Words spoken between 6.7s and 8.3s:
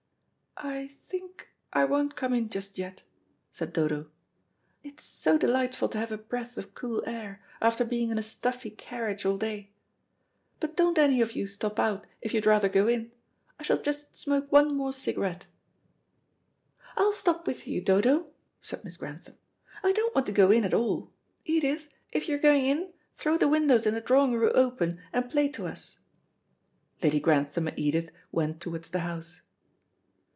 cool air, after being in a